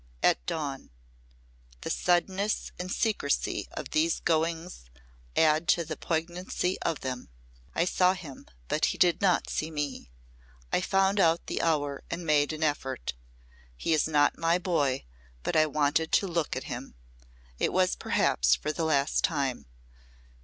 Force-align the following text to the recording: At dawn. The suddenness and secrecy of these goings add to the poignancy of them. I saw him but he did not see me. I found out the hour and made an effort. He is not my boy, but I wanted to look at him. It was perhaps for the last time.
At 0.23 0.43
dawn. 0.47 0.89
The 1.81 1.91
suddenness 1.91 2.71
and 2.79 2.91
secrecy 2.91 3.67
of 3.73 3.91
these 3.91 4.19
goings 4.19 4.85
add 5.35 5.67
to 5.67 5.85
the 5.85 5.95
poignancy 5.95 6.79
of 6.81 7.01
them. 7.01 7.29
I 7.75 7.85
saw 7.85 8.13
him 8.13 8.47
but 8.67 8.85
he 8.85 8.97
did 8.97 9.21
not 9.21 9.47
see 9.47 9.69
me. 9.69 10.09
I 10.73 10.81
found 10.81 11.19
out 11.19 11.45
the 11.45 11.61
hour 11.61 12.03
and 12.09 12.25
made 12.25 12.51
an 12.51 12.63
effort. 12.63 13.13
He 13.77 13.93
is 13.93 14.07
not 14.07 14.39
my 14.39 14.57
boy, 14.57 15.05
but 15.43 15.55
I 15.55 15.67
wanted 15.67 16.11
to 16.13 16.27
look 16.27 16.55
at 16.55 16.63
him. 16.63 16.95
It 17.59 17.71
was 17.71 17.95
perhaps 17.95 18.55
for 18.55 18.71
the 18.71 18.85
last 18.85 19.23
time. 19.23 19.67